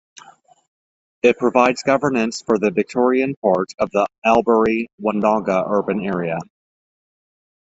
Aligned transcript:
It 1.21 1.37
provides 1.37 1.83
governance 1.83 2.41
for 2.41 2.57
the 2.57 2.71
Victorian 2.71 3.35
part 3.39 3.67
of 3.77 3.91
the 3.91 4.07
Albury-Wodonga 4.25 5.65
urban 5.69 6.03
area. 6.03 6.39